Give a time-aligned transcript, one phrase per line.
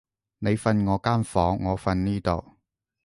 [0.39, 2.57] 你瞓我間房，我瞓呢度